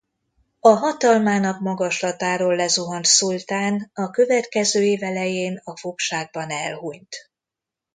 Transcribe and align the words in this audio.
A 0.59 0.69
hatalmának 0.69 1.59
magaslatáról 1.59 2.55
lezuhant 2.55 3.05
szultán 3.05 3.89
a 3.93 4.09
következő 4.09 4.83
év 4.83 5.03
elején 5.03 5.61
a 5.63 5.77
fogságban 5.77 6.49
elhunyt. 6.49 7.31